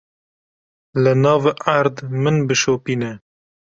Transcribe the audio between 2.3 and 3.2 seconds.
bişopîne.